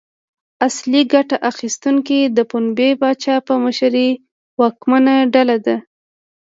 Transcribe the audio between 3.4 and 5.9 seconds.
په مشرۍ واکمنه ډله ده.